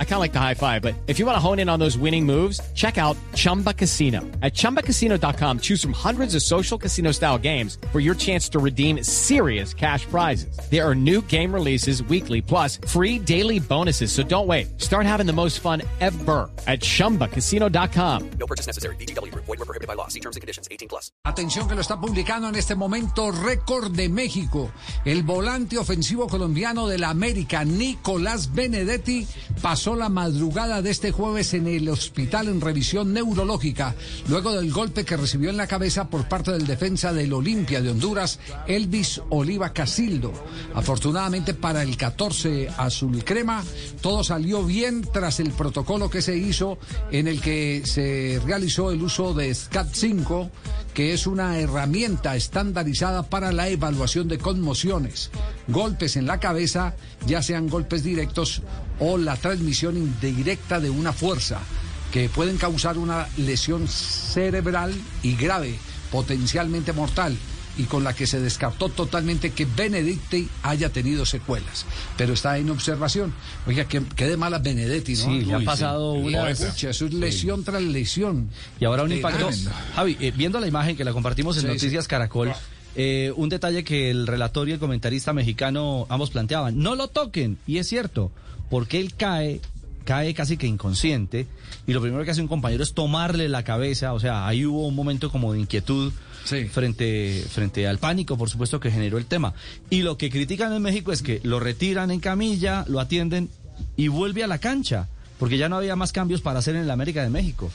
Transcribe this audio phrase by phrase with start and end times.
[0.00, 1.78] I kind of like the high five, but if you want to hone in on
[1.78, 4.22] those winning moves, check out Chumba Casino.
[4.42, 9.04] At ChumbaCasino.com, choose from hundreds of social casino style games for your chance to redeem
[9.04, 10.58] serious cash prizes.
[10.68, 14.10] There are new game releases weekly, plus free daily bonuses.
[14.10, 14.80] So don't wait.
[14.80, 18.30] Start having the most fun ever at ChumbaCasino.com.
[18.40, 18.96] No purchase necessary.
[18.96, 19.32] BGW.
[19.34, 20.08] Void were prohibited by law.
[20.08, 20.66] See terms and conditions.
[20.72, 21.12] 18 plus.
[21.24, 24.70] Atención que lo está publicando en este momento récord de México.
[25.04, 29.26] El volante ofensivo colombiano de la América, Nicolás Benedetti,
[29.62, 33.94] pasó la madrugada de este jueves en el hospital en revisión neurológica,
[34.28, 37.90] luego del golpe que recibió en la cabeza por parte del defensa del Olimpia de
[37.90, 40.32] Honduras, Elvis Oliva Casildo.
[40.74, 43.64] Afortunadamente para el 14 azul crema,
[44.00, 46.78] todo salió bien tras el protocolo que se hizo
[47.10, 50.50] en el que se realizó el uso de SCAT-5,
[50.98, 55.30] que es una herramienta estandarizada para la evaluación de conmociones,
[55.68, 58.62] golpes en la cabeza, ya sean golpes directos
[58.98, 61.60] o la transmisión indirecta de una fuerza
[62.12, 65.78] que pueden causar una lesión cerebral y grave,
[66.10, 67.38] potencialmente mortal
[67.78, 71.86] y con la que se descartó totalmente que Benedetti haya tenido secuelas.
[72.16, 73.32] Pero está en observación.
[73.66, 75.18] Oiga, qué, qué de malas Benedetti, ¿no?
[75.24, 76.44] Sí, le ha pasado una...
[76.54, 78.50] Pucha, eso es lesión tras lesión.
[78.80, 79.46] Y ahora un Eh, impacto.
[79.46, 79.70] tremendo.
[79.94, 82.08] Javi, eh, viendo la imagen que la compartimos en Sí, Noticias.
[82.08, 82.52] Caracol,
[82.96, 86.78] eh, un detalle que el relator y el comentarista mexicano ambos planteaban.
[86.78, 87.58] No lo toquen.
[87.66, 88.32] Y es cierto,
[88.70, 89.60] porque él cae,
[90.08, 91.46] cae casi que inconsciente.
[91.86, 94.14] Y lo primero que hace un compañero es tomarle la cabeza.
[94.14, 96.14] O sea, ahí hubo un momento como de inquietud.
[96.46, 96.64] Sí.
[96.64, 99.52] Frente, frente al pánico, por supuesto, que generó el tema.
[99.90, 103.50] Y lo que critican en México es que lo retiran en camilla, lo atienden
[103.98, 106.90] y vuelve a la cancha, porque ya no había más cambios para hacer en el
[106.90, 107.70] América de México.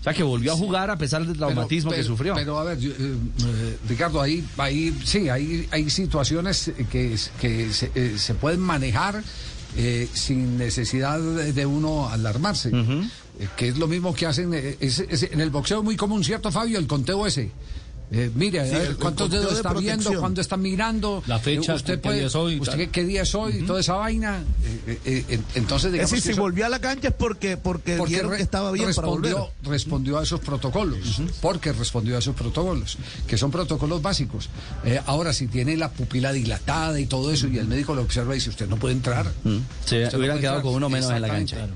[0.00, 2.34] O sea, que volvió a jugar a pesar del traumatismo Pero- que sufrió.
[2.34, 7.90] Pero a ver, eh, eh, Ricardo, ahí, ahí sí, hay, hay situaciones que, que se,
[7.94, 9.22] eh, se pueden manejar
[9.76, 12.70] eh, sin necesidad de uno alarmarse.
[13.40, 16.22] Eh, que es lo mismo que hacen eh, es- es- en el boxeo muy común,
[16.22, 16.78] ¿cierto, Fabio?
[16.78, 17.50] El conteo ese.
[18.10, 20.20] Eh, mire, a ver, cuántos dedos de está viendo, protección.
[20.20, 21.22] cuándo está mirando.
[21.26, 22.78] La fecha, Eh, qué día es hoy usted tal.
[22.78, 24.44] qué, qué día es hoy, toda esa vaina.
[24.86, 27.14] Eh, eh, eh, entonces, Es digamos decir, que si eso- volvió a la cancha es
[27.14, 29.52] porque, porque, porque vieron que estaba bien para respondió, volver.
[29.64, 34.48] respondió a esos protocolos, porque respondió a esos protocolos, que son protocolos básicos.
[34.84, 38.34] Eh, ahora, si tiene la pupila dilatada y todo eso, y el médico lo observa
[38.34, 39.26] y dice, usted no puede entrar.
[39.26, 40.62] Se Usted no hubieran puede quedado entrar.
[40.62, 41.66] con uno menos en la cancha.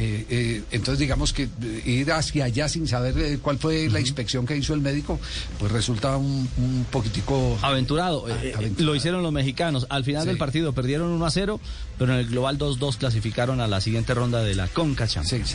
[0.00, 3.98] Eh, eh, entonces, digamos que eh, ir hacia allá sin saber eh, cuál fue la
[3.98, 5.18] inspección que hizo el médico,
[5.58, 7.58] pues resulta un, un poquitico...
[7.62, 8.28] Aventurado.
[8.28, 8.84] Eh, aventurado.
[8.84, 9.86] lo hicieron los mexicanos.
[9.90, 10.28] Al final Sí.
[10.28, 11.60] del partido perdieron 1 a 0,
[11.98, 15.48] pero en el global 2-2 clasificaron a la siguiente ronda de la Conca Champions.
[15.48, 15.54] Sí,